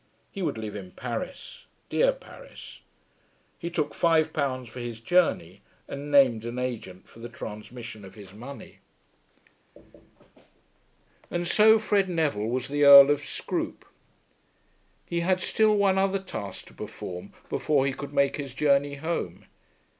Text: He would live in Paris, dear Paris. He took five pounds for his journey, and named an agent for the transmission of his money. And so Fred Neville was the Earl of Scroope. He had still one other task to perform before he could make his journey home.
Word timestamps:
He 0.31 0.41
would 0.41 0.57
live 0.57 0.75
in 0.75 0.93
Paris, 0.93 1.65
dear 1.87 2.11
Paris. 2.11 2.79
He 3.59 3.69
took 3.69 3.93
five 3.93 4.33
pounds 4.33 4.67
for 4.67 4.79
his 4.79 4.99
journey, 4.99 5.61
and 5.87 6.09
named 6.09 6.43
an 6.43 6.57
agent 6.57 7.07
for 7.07 7.19
the 7.19 7.29
transmission 7.29 8.03
of 8.03 8.15
his 8.15 8.33
money. 8.33 8.79
And 11.29 11.45
so 11.47 11.77
Fred 11.77 12.09
Neville 12.09 12.47
was 12.47 12.67
the 12.67 12.83
Earl 12.83 13.11
of 13.11 13.23
Scroope. 13.23 13.85
He 15.05 15.19
had 15.19 15.39
still 15.39 15.75
one 15.77 15.99
other 15.99 16.17
task 16.17 16.65
to 16.69 16.73
perform 16.73 17.33
before 17.47 17.85
he 17.85 17.93
could 17.93 18.11
make 18.11 18.37
his 18.37 18.55
journey 18.55 18.95
home. 18.95 19.45